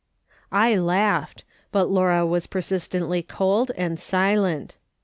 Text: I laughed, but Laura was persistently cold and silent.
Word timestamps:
I 0.51 0.77
laughed, 0.77 1.43
but 1.71 1.91
Laura 1.91 2.25
was 2.25 2.47
persistently 2.47 3.21
cold 3.21 3.69
and 3.77 3.99
silent. 3.99 4.77